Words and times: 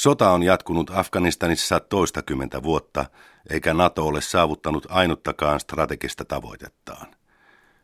Sota 0.00 0.30
on 0.30 0.42
jatkunut 0.42 0.90
Afganistanissa 0.94 1.80
toistakymmentä 1.80 2.62
vuotta, 2.62 3.04
eikä 3.50 3.74
NATO 3.74 4.06
ole 4.06 4.20
saavuttanut 4.20 4.86
ainuttakaan 4.90 5.60
strategista 5.60 6.24
tavoitettaan. 6.24 7.06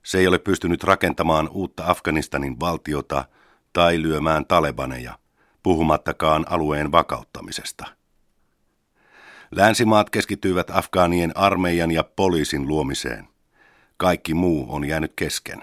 Se 0.03 0.19
ei 0.19 0.27
ole 0.27 0.39
pystynyt 0.39 0.85
rakentamaan 0.85 1.49
uutta 1.49 1.85
Afganistanin 1.87 2.61
valtiota 2.61 3.25
tai 3.73 4.03
lyömään 4.03 4.47
talebaneja, 4.47 5.19
puhumattakaan 5.63 6.47
alueen 6.49 6.93
vakauttamisesta. 6.93 7.87
Länsimaat 9.51 10.11
keskittyivät 10.11 10.71
Afgaanien 10.71 11.37
armeijan 11.37 11.91
ja 11.91 12.05
poliisin 12.05 12.69
luomiseen. 12.69 13.29
Kaikki 13.96 14.35
muu 14.35 14.67
on 14.69 14.85
jäänyt 14.85 15.12
kesken. 15.17 15.62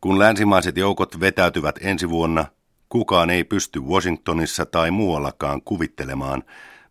Kun 0.00 0.18
länsimaiset 0.18 0.76
joukot 0.76 1.20
vetäytyvät 1.20 1.78
ensi 1.80 2.10
vuonna, 2.10 2.44
kukaan 2.88 3.30
ei 3.30 3.44
pysty 3.44 3.80
Washingtonissa 3.80 4.66
tai 4.66 4.90
muuallakaan 4.90 5.62
kuvittelemaan, 5.62 6.42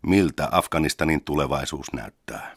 miltä 0.06 0.48
Afganistanin 0.52 1.24
tulevaisuus 1.24 1.92
näyttää. 1.92 2.56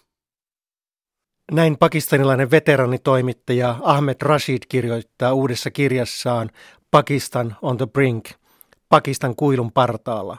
Näin 1.51 1.77
pakistanilainen 1.77 2.51
veteranitoimittaja 2.51 3.75
Ahmed 3.81 4.15
Rashid 4.21 4.63
kirjoittaa 4.69 5.33
uudessa 5.33 5.71
kirjassaan 5.71 6.49
Pakistan 6.91 7.55
on 7.61 7.77
the 7.77 7.87
brink, 7.87 8.29
Pakistan 8.89 9.35
kuilun 9.35 9.71
partaalla. 9.71 10.37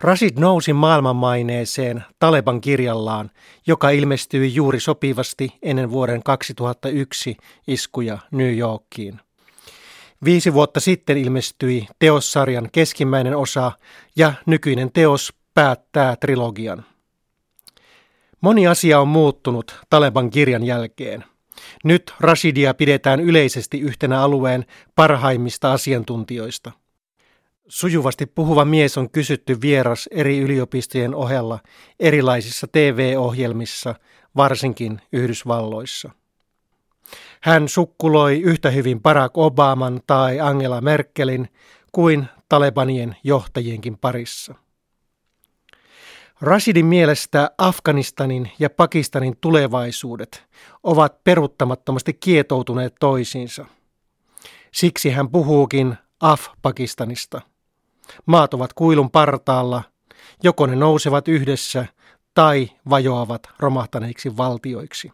Rashid 0.00 0.38
nousi 0.38 0.72
maailmanmaineeseen 0.72 2.04
Taleban 2.18 2.60
kirjallaan, 2.60 3.30
joka 3.66 3.90
ilmestyi 3.90 4.54
juuri 4.54 4.80
sopivasti 4.80 5.58
ennen 5.62 5.90
vuoden 5.90 6.22
2001 6.22 7.36
iskuja 7.68 8.18
New 8.30 8.56
Yorkiin. 8.56 9.20
Viisi 10.24 10.54
vuotta 10.54 10.80
sitten 10.80 11.18
ilmestyi 11.18 11.86
teossarjan 11.98 12.68
keskimmäinen 12.72 13.36
osa 13.36 13.72
ja 14.16 14.32
nykyinen 14.46 14.92
teos 14.92 15.34
päättää 15.54 16.16
trilogian. 16.16 16.84
Moni 18.40 18.66
asia 18.66 19.00
on 19.00 19.08
muuttunut 19.08 19.76
Taleban 19.90 20.30
kirjan 20.30 20.64
jälkeen. 20.64 21.24
Nyt 21.84 22.14
Rashidia 22.20 22.74
pidetään 22.74 23.20
yleisesti 23.20 23.80
yhtenä 23.80 24.22
alueen 24.22 24.64
parhaimmista 24.94 25.72
asiantuntijoista. 25.72 26.72
Sujuvasti 27.68 28.26
puhuva 28.26 28.64
mies 28.64 28.98
on 28.98 29.10
kysytty 29.10 29.60
vieras 29.60 30.08
eri 30.12 30.38
yliopistojen 30.38 31.14
ohella 31.14 31.58
erilaisissa 32.00 32.66
TV-ohjelmissa, 32.72 33.94
varsinkin 34.36 35.00
Yhdysvalloissa. 35.12 36.10
Hän 37.40 37.68
sukkuloi 37.68 38.40
yhtä 38.40 38.70
hyvin 38.70 39.00
Barack 39.00 39.38
Obaman 39.38 40.00
tai 40.06 40.40
Angela 40.40 40.80
Merkelin 40.80 41.48
kuin 41.92 42.26
Talebanien 42.48 43.16
johtajienkin 43.24 43.98
parissa. 43.98 44.54
Rashidin 46.40 46.86
mielestä 46.86 47.50
Afganistanin 47.58 48.50
ja 48.58 48.70
Pakistanin 48.70 49.36
tulevaisuudet 49.40 50.44
ovat 50.82 51.24
peruuttamattomasti 51.24 52.14
kietoutuneet 52.14 52.94
toisiinsa. 53.00 53.64
Siksi 54.72 55.10
hän 55.10 55.30
puhuukin 55.30 55.94
Af-Pakistanista. 56.20 57.40
Maat 58.26 58.54
ovat 58.54 58.72
kuilun 58.72 59.10
partaalla, 59.10 59.82
joko 60.42 60.66
ne 60.66 60.76
nousevat 60.76 61.28
yhdessä 61.28 61.86
tai 62.34 62.70
vajoavat 62.90 63.42
romahtaneiksi 63.58 64.36
valtioiksi. 64.36 65.12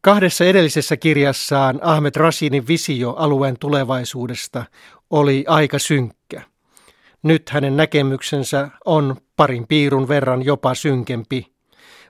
Kahdessa 0.00 0.44
edellisessä 0.44 0.96
kirjassaan 0.96 1.80
Ahmed 1.82 2.16
Rashidin 2.16 2.66
visio 2.66 3.10
alueen 3.12 3.58
tulevaisuudesta 3.58 4.64
oli 5.10 5.44
aika 5.48 5.78
synkkä. 5.78 6.42
Nyt 7.22 7.48
hänen 7.48 7.76
näkemyksensä 7.76 8.68
on 8.84 9.16
parin 9.36 9.66
piirun 9.66 10.08
verran 10.08 10.44
jopa 10.44 10.74
synkempi. 10.74 11.52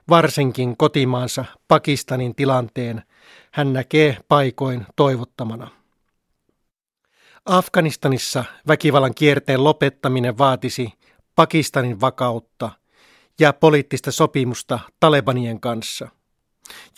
Varsinkin 0.09 0.77
kotimaansa 0.77 1.45
Pakistanin 1.67 2.35
tilanteen 2.35 3.03
hän 3.51 3.73
näkee 3.73 4.17
paikoin 4.27 4.85
toivottamana. 4.95 5.67
Afganistanissa 7.45 8.45
väkivallan 8.67 9.15
kierteen 9.15 9.63
lopettaminen 9.63 10.37
vaatisi 10.37 10.93
Pakistanin 11.35 12.01
vakautta 12.01 12.71
ja 13.39 13.53
poliittista 13.53 14.11
sopimusta 14.11 14.79
Talebanien 14.99 15.59
kanssa. 15.59 16.18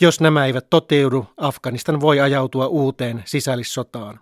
Jos 0.00 0.20
nämä 0.20 0.46
eivät 0.46 0.70
toteudu, 0.70 1.26
Afganistan 1.36 2.00
voi 2.00 2.20
ajautua 2.20 2.66
uuteen 2.66 3.22
sisällissotaan. 3.24 4.20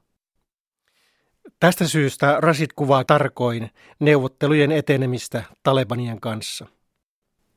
Tästä 1.61 1.88
syystä 1.88 2.37
Rasit 2.38 2.72
kuvaa 2.72 3.05
tarkoin 3.05 3.71
neuvottelujen 4.00 4.72
etenemistä 4.72 5.43
Talebanien 5.62 6.21
kanssa. 6.21 6.66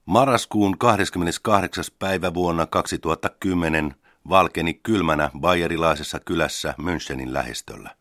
Marraskuun 0.05 0.77
28. 0.77 1.85
päivä 1.99 2.33
vuonna 2.33 2.65
2010 2.65 3.95
valkeni 4.29 4.73
kylmänä 4.73 5.29
bayerilaisessa 5.39 6.19
kylässä 6.19 6.73
Münchenin 6.81 7.33
lähistöllä. 7.33 7.95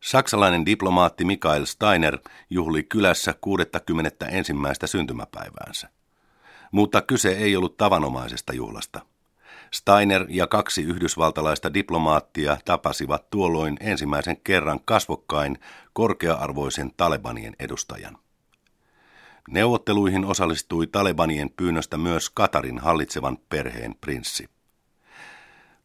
Saksalainen 0.00 0.66
diplomaatti 0.66 1.24
Mikael 1.24 1.64
Steiner 1.64 2.18
juhli 2.50 2.82
kylässä 2.82 3.34
61. 3.40 4.52
syntymäpäiväänsä. 4.84 5.88
Mutta 6.72 7.02
kyse 7.02 7.28
ei 7.28 7.56
ollut 7.56 7.76
tavanomaisesta 7.76 8.52
juhlasta– 8.54 9.00
Steiner 9.74 10.26
ja 10.28 10.46
kaksi 10.46 10.82
yhdysvaltalaista 10.82 11.74
diplomaattia 11.74 12.58
tapasivat 12.64 13.30
tuolloin 13.30 13.76
ensimmäisen 13.80 14.36
kerran 14.44 14.80
kasvokkain 14.84 15.58
korkea-arvoisen 15.92 16.92
Talebanien 16.96 17.56
edustajan. 17.58 18.18
Neuvotteluihin 19.50 20.24
osallistui 20.24 20.86
Talebanien 20.86 21.50
pyynnöstä 21.56 21.98
myös 21.98 22.30
Katarin 22.30 22.78
hallitsevan 22.78 23.38
perheen 23.48 23.94
prinssi. 24.00 24.48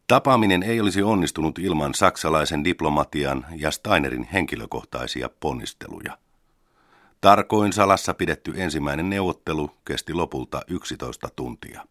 Tapaaminen 0.06 0.62
ei 0.62 0.80
olisi 0.80 1.02
onnistunut 1.02 1.58
ilman 1.58 1.94
saksalaisen 1.94 2.64
diplomatian 2.64 3.46
ja 3.56 3.70
Steinerin 3.70 4.28
henkilökohtaisia 4.32 5.30
ponnisteluja. 5.40 6.18
Tarkoin 7.22 7.72
salassa 7.72 8.14
pidetty 8.14 8.52
ensimmäinen 8.56 9.10
neuvottelu 9.10 9.70
kesti 9.84 10.14
lopulta 10.14 10.62
11 10.68 11.28
tuntia. 11.36 11.86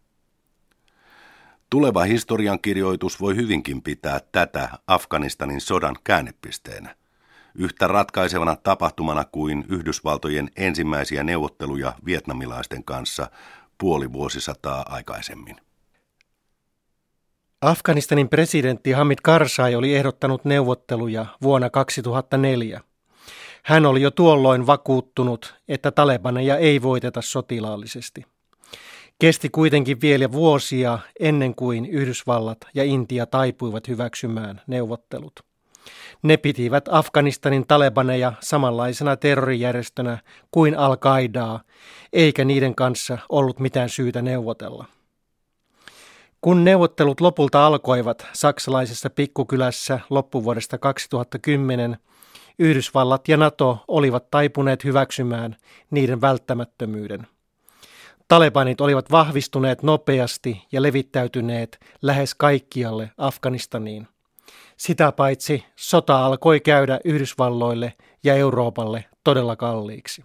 Tuleva 1.70 2.02
historiankirjoitus 2.02 3.20
voi 3.20 3.36
hyvinkin 3.36 3.82
pitää 3.82 4.20
tätä 4.32 4.68
Afganistanin 4.86 5.60
sodan 5.60 5.96
käännepisteenä. 6.04 6.96
Yhtä 7.54 7.86
ratkaisevana 7.86 8.56
tapahtumana 8.56 9.24
kuin 9.24 9.64
Yhdysvaltojen 9.68 10.50
ensimmäisiä 10.56 11.22
neuvotteluja 11.22 11.92
vietnamilaisten 12.04 12.84
kanssa 12.84 13.30
puoli 13.78 14.12
vuosisataa 14.12 14.84
aikaisemmin. 14.88 15.56
Afganistanin 17.60 18.28
presidentti 18.28 18.92
Hamid 18.92 19.18
Karzai 19.22 19.74
oli 19.74 19.94
ehdottanut 19.94 20.44
neuvotteluja 20.44 21.26
vuonna 21.42 21.70
2004. 21.70 22.80
Hän 23.62 23.86
oli 23.86 24.02
jo 24.02 24.10
tuolloin 24.10 24.66
vakuuttunut, 24.66 25.54
että 25.68 25.90
talebaneja 25.90 26.56
ei 26.56 26.82
voiteta 26.82 27.22
sotilaallisesti. 27.22 28.24
Kesti 29.18 29.48
kuitenkin 29.48 30.00
vielä 30.00 30.32
vuosia 30.32 30.98
ennen 31.20 31.54
kuin 31.54 31.86
Yhdysvallat 31.86 32.58
ja 32.74 32.84
Intia 32.84 33.26
taipuivat 33.26 33.88
hyväksymään 33.88 34.60
neuvottelut. 34.66 35.40
Ne 36.22 36.36
pitivät 36.36 36.84
Afganistanin 36.90 37.66
talebaneja 37.66 38.32
samanlaisena 38.40 39.16
terrorijärjestönä 39.16 40.18
kuin 40.50 40.78
Al-Qaidaa, 40.78 41.60
eikä 42.12 42.44
niiden 42.44 42.74
kanssa 42.74 43.18
ollut 43.28 43.60
mitään 43.60 43.88
syytä 43.88 44.22
neuvotella. 44.22 44.84
Kun 46.40 46.64
neuvottelut 46.64 47.20
lopulta 47.20 47.66
alkoivat 47.66 48.26
saksalaisessa 48.32 49.10
pikkukylässä 49.10 50.00
loppuvuodesta 50.10 50.78
2010, 50.78 51.98
Yhdysvallat 52.58 53.28
ja 53.28 53.36
NATO 53.36 53.84
olivat 53.88 54.30
taipuneet 54.30 54.84
hyväksymään 54.84 55.56
niiden 55.90 56.20
välttämättömyyden. 56.20 57.26
Talebanit 58.28 58.80
olivat 58.80 59.10
vahvistuneet 59.10 59.82
nopeasti 59.82 60.62
ja 60.72 60.82
levittäytyneet 60.82 61.80
lähes 62.02 62.34
kaikkialle 62.34 63.10
Afganistaniin. 63.18 64.08
Sitä 64.76 65.12
paitsi 65.12 65.64
sota 65.76 66.26
alkoi 66.26 66.60
käydä 66.60 67.00
Yhdysvalloille 67.04 67.92
ja 68.24 68.34
Euroopalle 68.34 69.04
todella 69.24 69.56
kalliiksi. 69.56 70.24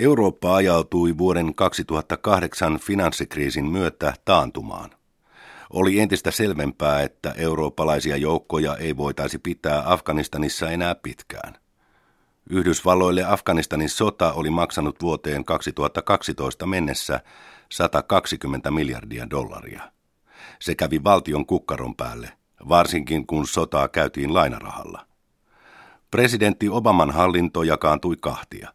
Eurooppa 0.00 0.56
ajautui 0.56 1.18
vuoden 1.18 1.54
2008 1.54 2.78
finanssikriisin 2.78 3.64
myötä 3.66 4.14
taantumaan. 4.24 4.95
Oli 5.76 6.00
entistä 6.00 6.30
selvempää, 6.30 7.02
että 7.02 7.34
eurooppalaisia 7.36 8.16
joukkoja 8.16 8.76
ei 8.76 8.96
voitaisi 8.96 9.38
pitää 9.38 9.92
Afganistanissa 9.92 10.70
enää 10.70 10.94
pitkään– 10.94 11.54
Yhdysvalloille 12.50 13.24
Afganistanin 13.24 13.88
sota 13.88 14.32
oli 14.32 14.50
maksanut 14.50 15.02
vuoteen 15.02 15.44
2012 15.44 16.66
mennessä 16.66 17.20
120 17.72 18.70
miljardia 18.70 19.30
dollaria. 19.30 19.92
Se 20.60 20.74
kävi 20.74 21.04
valtion 21.04 21.46
kukkaron 21.46 21.96
päälle, 21.96 22.32
varsinkin 22.68 23.26
kun 23.26 23.46
sotaa 23.46 23.88
käytiin 23.88 24.34
lainarahalla. 24.34 25.06
Presidentti 26.10 26.68
Obaman 26.68 27.10
hallinto 27.10 27.62
jakaantui 27.62 28.16
kahtia. 28.20 28.72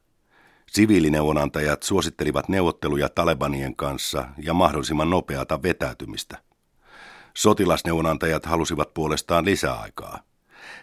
Siviilineuvonantajat 0.72 1.84
suosittelivat 1.84 2.50
neuvotteluja 2.50 3.10
Talebanien 3.10 3.76
kanssa 3.76 4.26
ja 4.38 4.54
mahdollisimman 4.54 5.10
nopeata 5.10 5.64
vetäytymistä. 5.64 6.38
Sotilasneuvonantajat 7.34 8.46
halusivat 8.46 8.94
puolestaan 8.94 9.46
lisäaikaa. 9.46 10.20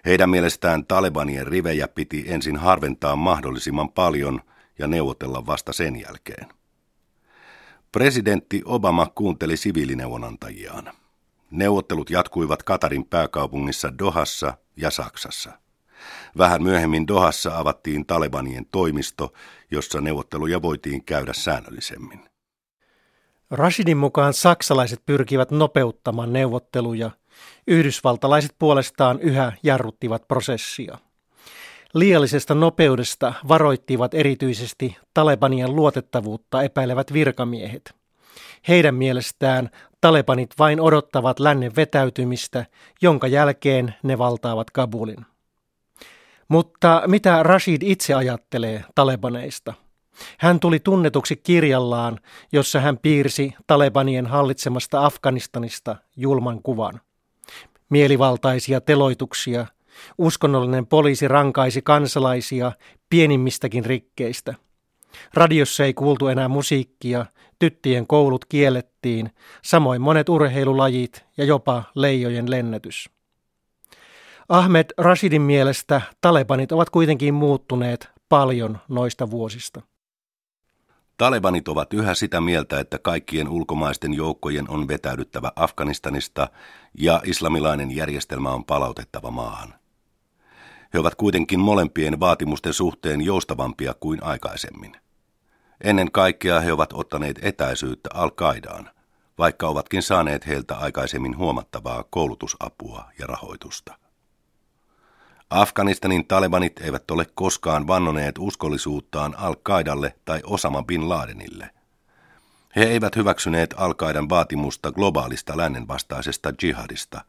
Heidän 0.05 0.31
mielestään 0.31 0.87
Talebanien 0.87 1.47
rivejä 1.47 1.89
piti 1.89 2.25
ensin 2.29 2.57
harventaa 2.57 3.17
mahdollisimman 3.17 3.89
paljon 3.89 4.41
ja 4.79 4.87
neuvotella 4.87 5.47
vasta 5.47 5.73
sen 5.73 6.01
jälkeen. 6.01 6.49
Presidentti 7.93 8.63
Obama 8.65 9.07
kuunteli 9.15 9.57
siviilineuvonantajiaan. 9.57 10.93
Neuvottelut 11.51 12.11
jatkuivat 12.11 12.63
Katarin 12.63 13.05
pääkaupungissa 13.05 13.99
Dohassa 13.99 14.55
ja 14.77 14.91
Saksassa. 14.91 15.53
Vähän 16.39 16.63
myöhemmin 16.63 17.07
Dohassa 17.07 17.59
avattiin 17.59 18.07
Talebanien 18.07 18.67
toimisto, 18.73 19.33
jossa 19.71 20.01
neuvotteluja 20.01 20.63
voitiin 20.63 21.05
käydä 21.05 21.33
säännöllisemmin. 21.33 22.28
Rashidin 23.51 23.97
mukaan 23.97 24.35
saksalaiset 24.35 25.03
pyrkivät 25.07 25.51
nopeuttamaan 25.51 26.33
neuvotteluja, 26.33 27.11
yhdysvaltalaiset 27.67 28.55
puolestaan 28.59 29.21
yhä 29.21 29.53
jarruttivat 29.63 30.29
prosessia. 30.29 30.99
Liiallisesta 31.95 32.55
nopeudesta 32.55 33.35
varoittivat 33.49 34.15
erityisesti 34.15 34.97
Talebanien 35.15 35.77
luotettavuutta 35.77 36.63
epäilevät 36.63 37.13
virkamiehet. 37.13 37.95
Heidän 38.69 38.95
mielestään 38.95 39.71
Talebanit 40.01 40.51
vain 40.59 40.81
odottavat 40.81 41.41
lännen 41.41 41.77
vetäytymistä, 41.77 42.67
jonka 43.03 43.27
jälkeen 43.27 43.95
ne 44.03 44.19
valtaavat 44.19 44.71
Kabulin. 44.71 45.27
Mutta 46.49 47.03
mitä 47.07 47.43
Rashid 47.43 47.83
itse 47.83 48.15
ajattelee 48.15 48.85
talebaneista? 48.95 49.75
Hän 50.39 50.61
tuli 50.61 50.81
tunnetuksi 50.81 51.37
kirjallaan, 51.37 52.19
jossa 52.53 52.81
hän 52.81 52.99
piirsi 52.99 53.55
Talebanien 53.67 54.27
hallitsemasta 54.27 55.07
Afganistanista 55.07 55.97
julman 56.17 56.63
kuvan. 56.63 57.01
Mielivaltaisia 57.91 58.81
teloituksia, 58.81 59.67
uskonnollinen 60.19 60.87
poliisi 60.87 61.29
rankaisi 61.29 61.83
kansalaisia 61.83 62.73
pienimmistäkin 63.11 63.85
rikkeistä. 63.85 64.55
Radiossa 65.35 65.85
ei 65.85 65.95
kuultu 65.95 66.29
enää 66.29 66.49
musiikkia, 66.49 67.27
tyttien 67.59 68.07
koulut 68.07 68.45
kiellettiin, 68.45 69.31
samoin 69.65 70.01
monet 70.01 70.29
urheilulajit 70.29 71.25
ja 71.37 71.45
jopa 71.45 71.83
leijojen 71.95 72.51
lennätys. 72.51 73.11
Ahmed 74.49 74.87
Rashidin 74.99 75.43
mielestä 75.43 76.01
talebanit 76.21 76.73
ovat 76.73 76.91
kuitenkin 76.91 77.35
muuttuneet 77.35 78.09
paljon 78.29 78.79
noista 78.89 79.31
vuosista. 79.31 79.81
Talebanit 81.19 81.69
ovat 81.69 81.95
yhä 81.95 82.15
sitä 82.15 82.41
mieltä, 82.41 82.81
että 82.81 82.99
kaikkien 82.99 83.49
ulkomaisten 83.49 84.15
joukkojen 84.15 84.71
on 84.71 84.89
vetäydyttävä 84.89 85.53
Afganistanista 85.57 86.49
ja 86.95 87.23
islamilainen 87.25 87.97
järjestelmä 87.97 88.51
on 88.51 88.65
palautettava 88.65 89.31
maahan. 89.31 89.75
He 90.95 90.99
ovat 90.99 91.15
kuitenkin 91.15 91.61
molempien 91.61 92.21
vaatimusten 92.21 92.73
suhteen 92.73 93.21
joustavampia 93.21 93.95
kuin 94.01 94.23
aikaisemmin. 94.23 94.97
Ennen 95.85 96.13
kaikkea 96.13 96.61
he 96.61 96.73
ovat 96.73 96.93
ottaneet 96.93 97.39
etäisyyttä 97.43 98.11
Al-Qaidaan, 98.15 98.91
vaikka 99.39 99.69
ovatkin 99.69 100.03
saaneet 100.03 100.47
heiltä 100.47 100.77
aikaisemmin 100.77 101.37
huomattavaa 101.37 102.05
koulutusapua 102.11 103.05
ja 103.19 103.27
rahoitusta. 103.27 104.08
Afganistanin 105.51 106.27
talebanit 106.27 106.81
eivät 106.81 107.11
ole 107.11 107.27
koskaan 107.35 107.87
vannoneet 107.87 108.35
uskollisuuttaan 108.39 109.35
Al-Qaidalle 109.39 110.15
tai 110.25 110.41
Osama 110.45 110.83
bin 110.83 111.09
Ladenille. 111.09 111.71
He 112.77 112.85
eivät 112.85 113.17
hyväksyneet 113.17 113.75
Al-Qaidan 113.77 114.29
vaatimusta 114.29 114.93
globaalista 114.93 115.57
lännen 115.57 115.89
vastaisesta 115.89 116.53
jihadista, 116.63 117.25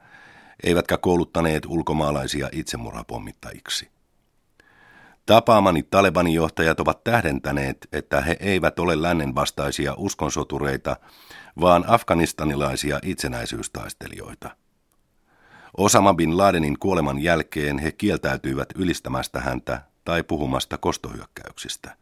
eivätkä 0.63 0.98
kouluttaneet 0.98 1.66
ulkomaalaisia 1.66 2.50
itsemurhapommittajiksi. 2.51 3.89
Tapaamani 5.25 5.83
Talebanin 5.83 6.33
johtajat 6.33 6.80
ovat 6.80 7.04
tähdentäneet, 7.04 7.88
että 7.94 8.22
he 8.22 8.38
eivät 8.39 8.80
ole 8.80 9.01
lännen 9.01 9.36
vastaisia 9.36 9.94
uskonsotureita, 9.98 10.95
vaan 11.62 11.83
afganistanilaisia 11.88 13.00
itsenäisyystaistelijoita. 13.04 14.56
Osama 15.77 16.13
bin 16.13 16.38
Ladenin 16.38 16.80
kuoleman 16.80 17.19
jälkeen 17.19 17.80
he 17.80 17.92
kieltäytyivät 17.92 18.69
ylistämästä 18.75 19.39
häntä 19.39 19.81
tai 20.06 20.24
puhumasta 20.24 20.77
kostohyökkäyksistä. 20.77 21.95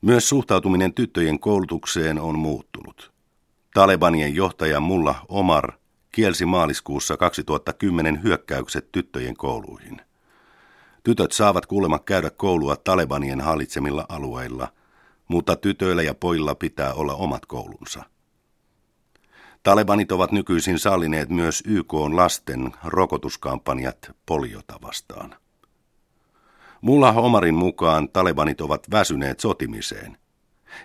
Myös 0.00 0.28
suhtautuminen 0.28 0.94
tyttöjen 0.94 1.38
koulutukseen 1.38 2.20
on 2.20 2.38
muuttunut. 2.38 3.12
Talebanien 3.74 4.34
johtaja 4.34 4.80
Mulla 4.80 5.14
Omar 5.28 5.72
kielsi 6.12 6.46
maaliskuussa 6.46 7.16
2010 7.16 8.22
hyökkäykset 8.22 8.92
tyttöjen 8.92 9.36
kouluihin. 9.36 10.00
Tytöt 11.02 11.32
saavat 11.32 11.66
kuulemma 11.66 11.98
käydä 11.98 12.30
koulua 12.30 12.76
Talebanien 12.76 13.40
hallitsemilla 13.40 14.06
alueilla, 14.08 14.68
mutta 15.28 15.56
tytöillä 15.56 16.02
ja 16.02 16.14
pojilla 16.14 16.54
pitää 16.54 16.94
olla 16.94 17.14
omat 17.14 17.46
koulunsa– 17.46 18.02
Talebanit 19.66 20.12
ovat 20.12 20.32
nykyisin 20.32 20.78
sallineet 20.78 21.28
myös 21.28 21.62
YK 21.66 21.92
lasten 21.92 22.72
rokotuskampanjat 22.84 24.12
poliota 24.26 24.74
vastaan. 24.82 25.36
Mulla 26.80 27.12
Omarin 27.12 27.54
mukaan 27.54 28.08
talebanit 28.08 28.60
ovat 28.60 28.86
väsyneet 28.90 29.40
sotimiseen. 29.40 30.18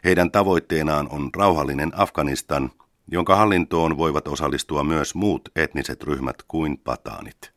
Heidän 0.04 0.32
tavoitteenaan 0.32 1.10
on 1.12 1.30
rauhallinen 1.38 1.92
Afganistan, 1.96 2.72
jonka 3.08 3.36
hallintoon 3.36 3.98
voivat 3.98 4.28
osallistua 4.28 4.84
myös 4.84 5.16
muut 5.16 5.50
etniset 5.56 6.04
ryhmät 6.04 6.36
kuin 6.48 6.78
pataanit. 6.78 7.52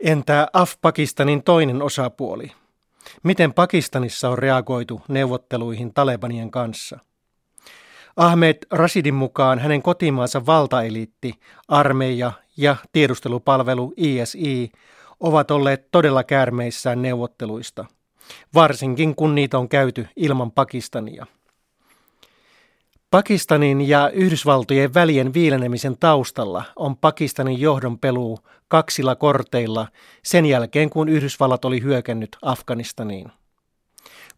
Entä 0.00 0.48
Af-Pakistanin 0.52 1.42
toinen 1.42 1.82
osapuoli? 1.82 2.52
Miten 3.22 3.54
Pakistanissa 3.54 4.28
on 4.28 4.38
reagoitu 4.38 5.00
neuvotteluihin 5.08 5.94
Talebanien 5.94 6.50
kanssa? 6.50 6.98
Ahmed 8.16 8.56
Rashidin 8.70 9.14
mukaan 9.14 9.58
hänen 9.58 9.82
kotimaansa 9.82 10.46
valtaeliitti, 10.46 11.34
armeija 11.68 12.32
ja 12.56 12.76
tiedustelupalvelu 12.92 13.94
ISI 13.96 14.72
ovat 15.20 15.50
olleet 15.50 15.90
todella 15.90 16.24
käärmeissään 16.24 17.02
neuvotteluista, 17.02 17.84
varsinkin 18.54 19.14
kun 19.14 19.34
niitä 19.34 19.58
on 19.58 19.68
käyty 19.68 20.08
ilman 20.16 20.52
Pakistania. 20.52 21.26
Pakistanin 23.10 23.88
ja 23.88 24.10
Yhdysvaltojen 24.10 24.94
välien 24.94 25.34
viilenemisen 25.34 25.98
taustalla 25.98 26.64
on 26.76 26.96
Pakistanin 26.96 27.60
johdon 27.60 27.98
peluu 27.98 28.38
kaksilla 28.68 29.14
korteilla 29.14 29.88
sen 30.22 30.46
jälkeen, 30.46 30.90
kun 30.90 31.08
Yhdysvallat 31.08 31.64
oli 31.64 31.82
hyökännyt 31.82 32.36
Afganistaniin. 32.42 33.32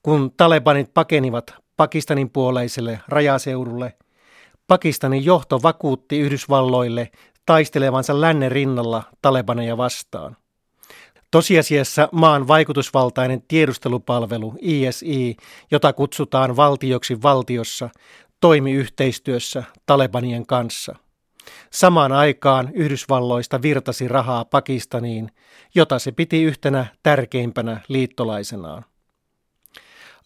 Kun 0.03 0.33
talebanit 0.37 0.95
pakenivat 0.95 1.55
Pakistanin 1.79 2.31
puoleiselle 2.31 3.01
rajaseudulle. 3.09 3.95
Pakistanin 4.67 5.25
johto 5.25 5.63
vakuutti 5.63 6.19
Yhdysvalloille 6.19 7.11
taistelevansa 7.47 8.21
lännen 8.21 8.53
rinnalla 8.53 9.03
Talebaneja 9.23 9.77
vastaan. 9.77 10.37
Tosiasiassa 11.31 12.09
maan 12.13 12.49
vaikutusvaltainen 12.49 13.43
tiedustelupalvelu 13.49 14.55
ISI, 14.61 15.37
jota 15.71 15.93
kutsutaan 15.93 16.57
valtioksi 16.57 17.23
valtiossa, 17.23 17.91
toimi 18.41 18.73
yhteistyössä 18.73 19.65
Talebanien 19.87 20.47
kanssa. 20.47 20.95
Samaan 21.73 22.13
aikaan 22.13 22.71
Yhdysvalloista 22.75 23.63
virtasi 23.63 24.09
rahaa 24.09 24.45
Pakistaniin, 24.45 25.31
jota 25.75 25.99
se 25.99 26.13
piti 26.13 26.43
yhtenä 26.43 26.87
tärkeimpänä 27.03 27.81
liittolaisenaan. 27.89 28.85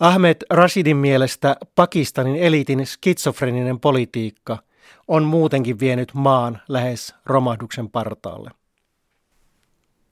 Ahmed 0.03 0.37
Rashidin 0.51 0.97
mielestä 0.97 1.57
Pakistanin 1.75 2.37
eliitin 2.37 2.87
skitsofreninen 2.87 3.81
politiikka 3.81 4.59
on 5.09 5.25
muutenkin 5.25 5.81
vienyt 5.81 6.15
maan 6.15 6.61
lähes 6.69 7.15
romahduksen 7.27 7.91
partaalle. 7.91 8.51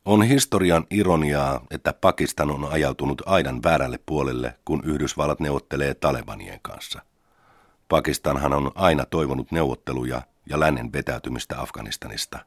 On 0.05 0.23
historian 0.23 0.87
ironiaa, 0.91 1.67
että 1.71 1.93
Pakistan 1.93 2.51
on 2.51 2.73
ajautunut 2.73 3.23
aidan 3.27 3.63
väärälle 3.63 3.99
puolelle, 4.07 4.55
kun 4.65 4.83
Yhdysvallat 4.85 5.41
neuvottelee 5.41 5.95
Talebanien 5.95 6.59
kanssa. 6.63 7.03
Pakistanhan 7.89 8.53
on 8.53 8.71
aina 8.75 9.05
toivonut 9.05 9.53
neuvotteluja 9.53 10.23
ja 10.49 10.61
lännen 10.61 10.93
vetäytymistä 10.93 11.61
Afganistanista. 11.61 12.39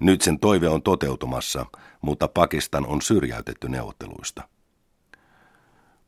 Nyt 0.00 0.20
sen 0.20 0.38
toive 0.38 0.68
on 0.68 0.82
toteutumassa, 0.82 1.66
mutta 2.02 2.28
Pakistan 2.28 2.86
on 2.86 3.02
syrjäytetty 3.02 3.68
neuvotteluista. 3.68 4.42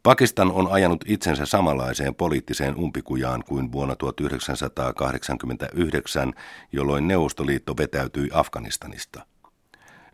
Pakistan 0.03 0.53
on 0.53 0.73
ajanut 0.73 1.05
itsensä 1.07 1.47
samanlaiseen 1.47 2.15
poliittiseen 2.15 2.77
umpikujaan 2.77 3.45
kuin 3.49 3.73
vuonna 3.73 3.97
1989, 3.97 6.33
jolloin 6.73 7.09
Neuvostoliitto 7.09 7.77
vetäytyi 7.77 8.29
Afganistanista. 8.33 9.27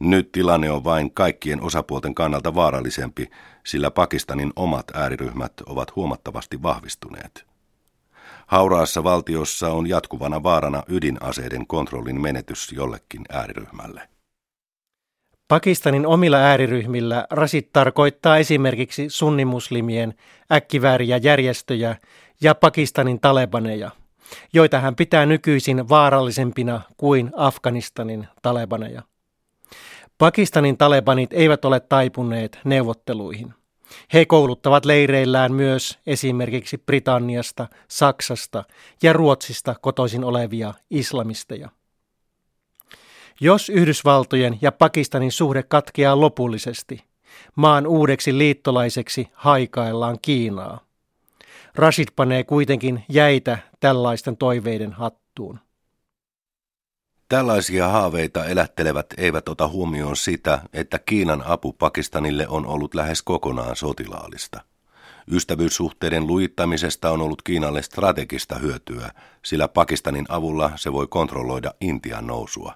Nyt 0.00 0.32
tilanne 0.32 0.70
on 0.70 0.84
vain 0.84 1.14
kaikkien 1.14 1.62
osapuolten 1.62 2.14
kannalta 2.14 2.54
vaarallisempi, 2.54 3.30
sillä 3.66 3.90
Pakistanin 3.90 4.52
omat 4.56 4.86
ääriryhmät 4.94 5.52
ovat 5.66 5.96
huomattavasti 5.96 6.62
vahvistuneet. 6.62 7.46
Hauraassa 8.46 9.04
valtiossa 9.04 9.70
on 9.70 9.88
jatkuvana 9.88 10.42
vaarana 10.42 10.82
ydinaseiden 10.88 11.66
kontrollin 11.66 12.20
menetys 12.20 12.72
jollekin 12.72 13.22
ääriryhmälle. 13.28 14.08
Pakistanin 15.48 16.06
omilla 16.06 16.36
ääriryhmillä 16.36 17.26
rasit 17.30 17.72
tarkoittaa 17.72 18.36
esimerkiksi 18.36 19.06
sunnimuslimien 19.08 20.14
äkkivääriä 20.52 21.16
järjestöjä 21.16 21.96
ja 22.40 22.54
Pakistanin 22.54 23.20
talebaneja, 23.20 23.90
joita 24.52 24.80
hän 24.80 24.96
pitää 24.96 25.26
nykyisin 25.26 25.88
vaarallisempina 25.88 26.80
kuin 26.96 27.30
Afganistanin 27.36 28.28
talebaneja. 28.42 29.02
Pakistanin 30.18 30.76
talebanit 30.76 31.32
eivät 31.32 31.64
ole 31.64 31.80
taipuneet 31.80 32.58
neuvotteluihin. 32.64 33.54
He 34.12 34.24
kouluttavat 34.26 34.84
leireillään 34.84 35.52
myös 35.52 35.98
esimerkiksi 36.06 36.78
Britanniasta, 36.78 37.68
Saksasta 37.88 38.64
ja 39.02 39.12
Ruotsista 39.12 39.74
kotoisin 39.80 40.24
olevia 40.24 40.74
islamisteja. 40.90 41.68
Jos 43.40 43.68
Yhdysvaltojen 43.68 44.58
ja 44.60 44.72
Pakistanin 44.72 45.32
suhde 45.32 45.62
katkeaa 45.62 46.20
lopullisesti, 46.20 47.04
maan 47.54 47.86
uudeksi 47.86 48.38
liittolaiseksi 48.38 49.28
haikaillaan 49.34 50.18
Kiinaa. 50.22 50.80
Rashid 51.74 52.08
panee 52.16 52.44
kuitenkin 52.44 53.04
jäitä 53.08 53.58
tällaisten 53.80 54.36
toiveiden 54.36 54.92
hattuun. 54.92 55.60
Tällaisia 57.28 57.88
haaveita 57.88 58.46
elättelevät 58.46 59.06
eivät 59.16 59.48
ota 59.48 59.68
huomioon 59.68 60.16
sitä, 60.16 60.60
että 60.72 60.98
Kiinan 60.98 61.42
apu 61.46 61.72
Pakistanille 61.72 62.48
on 62.48 62.66
ollut 62.66 62.94
lähes 62.94 63.22
kokonaan 63.22 63.76
sotilaallista. 63.76 64.60
Ystävyyssuhteiden 65.32 66.26
luittamisesta 66.26 67.10
on 67.10 67.20
ollut 67.20 67.42
Kiinalle 67.42 67.82
strategista 67.82 68.54
hyötyä, 68.54 69.10
sillä 69.44 69.68
Pakistanin 69.68 70.26
avulla 70.28 70.70
se 70.76 70.92
voi 70.92 71.06
kontrolloida 71.06 71.74
Intian 71.80 72.26
nousua. 72.26 72.74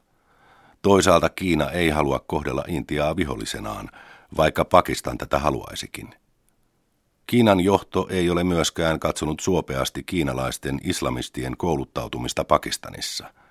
Toisaalta 0.82 1.28
Kiina 1.28 1.70
ei 1.70 1.88
halua 1.88 2.24
kohdella 2.26 2.64
Intiaa 2.68 3.16
vihollisenaan, 3.16 3.90
vaikka 4.36 4.64
Pakistan 4.64 5.18
tätä 5.18 5.38
haluaisikin. 5.38 6.14
Kiinan 7.26 7.60
johto 7.60 8.06
ei 8.10 8.30
ole 8.30 8.44
myöskään 8.44 9.00
katsonut 9.00 9.40
suopeasti 9.40 10.02
kiinalaisten 10.02 10.80
islamistien 10.82 11.56
kouluttautumista 11.56 12.44
Pakistanissa– 12.44 13.26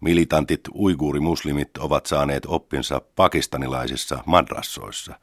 Militantit 0.00 0.60
uiguurimuslimit 0.74 1.76
ovat 1.78 2.06
saaneet 2.06 2.46
oppinsa 2.46 3.00
pakistanilaisissa 3.16 4.22
madrassoissa. 4.26 5.18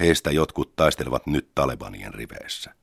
Heistä 0.00 0.30
jotkut 0.30 0.76
taistelevat 0.76 1.26
nyt 1.26 1.48
Talebanien 1.54 2.14
riveissä. 2.14 2.74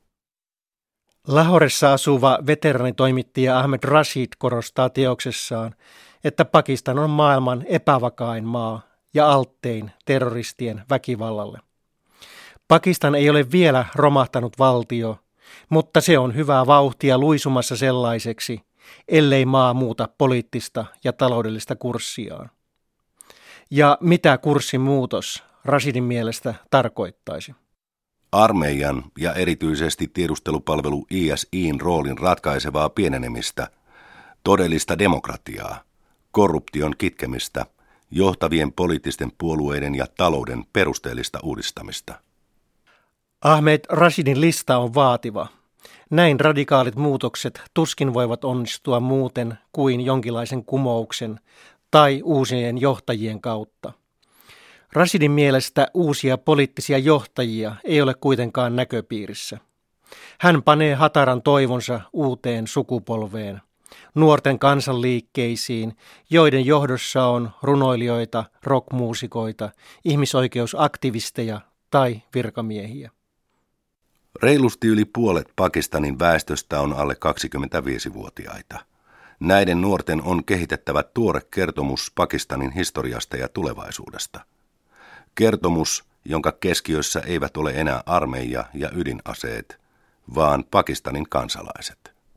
Lahoressa 1.26 1.92
asuva 1.92 2.38
veteranitoimittaja 2.46 3.58
Ahmed 3.58 3.80
Rashid 3.84 4.28
korostaa 4.38 4.90
teoksessaan, 4.90 5.74
että 6.24 6.44
Pakistan 6.44 6.98
on 6.98 7.10
maailman 7.10 7.64
epävakain 7.68 8.44
maa 8.44 8.80
ja 9.14 9.30
alttein 9.30 9.90
terroristien 10.04 10.82
väkivallalle. 10.90 11.58
Pakistan 12.68 13.14
ei 13.14 13.30
ole 13.30 13.50
vielä 13.52 13.84
romahtanut 13.94 14.58
valtio, 14.58 15.18
mutta 15.68 16.00
se 16.00 16.18
on 16.18 16.34
hyvää 16.34 16.66
vauhtia 16.66 17.18
luisumassa 17.18 17.76
sellaiseksi– 17.76 18.60
ellei 19.08 19.46
maa 19.46 19.74
muuta 19.74 20.08
poliittista 20.18 20.84
ja 21.04 21.12
taloudellista 21.12 21.76
kurssiaan. 21.76 22.50
Ja 23.70 23.98
mitä 24.00 24.38
kurssin 24.38 24.80
muutos 24.80 25.42
Rasidin 25.64 26.04
mielestä 26.04 26.54
tarkoittaisi? 26.70 27.54
Armeijan 28.32 29.04
ja 29.18 29.34
erityisesti 29.34 30.10
tiedustelupalvelu 30.14 31.06
ISIin 31.10 31.80
roolin 31.80 32.18
ratkaisevaa 32.18 32.88
pienenemistä, 32.88 33.70
todellista 34.44 34.98
demokratiaa, 34.98 35.84
korruption 36.32 36.94
kitkemistä, 36.98 37.66
johtavien 38.10 38.72
poliittisten 38.72 39.32
puolueiden 39.38 39.94
ja 39.94 40.06
talouden 40.16 40.64
perusteellista 40.72 41.38
uudistamista. 41.42 42.20
Ahmed 43.44 43.80
Rashidin 43.88 44.40
lista 44.40 44.78
on 44.78 44.94
vaativa– 44.94 45.46
näin 46.10 46.40
radikaalit 46.40 46.96
muutokset 46.96 47.60
tuskin 47.74 48.14
voivat 48.14 48.44
onnistua 48.44 49.00
muuten 49.00 49.58
kuin 49.72 50.00
jonkinlaisen 50.00 50.64
kumouksen 50.64 51.40
tai 51.90 52.22
uusien 52.24 52.80
johtajien 52.80 53.40
kautta. 53.40 53.92
Rasidin 54.92 55.30
mielestä 55.30 55.88
uusia 55.94 56.38
poliittisia 56.38 56.98
johtajia 56.98 57.76
ei 57.84 58.02
ole 58.02 58.14
kuitenkaan 58.14 58.76
näköpiirissä. 58.76 59.58
Hän 60.40 60.62
panee 60.62 60.94
hataran 60.94 61.42
toivonsa 61.42 62.00
uuteen 62.12 62.66
sukupolveen, 62.66 63.60
nuorten 64.14 64.58
kansanliikkeisiin, 64.58 65.96
joiden 66.30 66.66
johdossa 66.66 67.24
on 67.24 67.50
runoilijoita, 67.62 68.44
rockmuusikoita, 68.62 69.70
ihmisoikeusaktivisteja 70.04 71.60
tai 71.90 72.22
virkamiehiä. 72.34 73.10
Reilusti 74.42 74.88
yli 74.88 75.04
puolet 75.04 75.52
Pakistanin 75.56 76.18
väestöstä 76.18 76.80
on 76.80 76.92
alle 76.92 77.14
25-vuotiaita. 77.14 78.80
Näiden 79.40 79.80
nuorten 79.80 80.22
on 80.22 80.44
kehitettävä 80.44 81.02
tuore 81.02 81.40
kertomus 81.50 82.12
Pakistanin 82.14 82.70
historiasta 82.70 83.36
ja 83.36 83.48
tulevaisuudesta. 83.48 84.40
Kertomus, 85.34 86.04
jonka 86.24 86.52
keskiössä 86.52 87.20
eivät 87.20 87.56
ole 87.56 87.70
enää 87.70 88.02
armeija 88.06 88.64
ja 88.74 88.90
ydinaseet, 88.94 89.80
vaan 90.34 90.64
Pakistanin 90.70 91.28
kansalaiset. 91.28 92.09